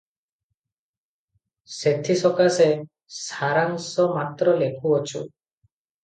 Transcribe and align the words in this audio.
ସେଥିସକାଶେ 1.73 2.67
ସାରାଂଶ 3.17 4.07
ମାତ୍ର 4.15 4.55
ଲେଖୁଅଛୁ 4.63 5.21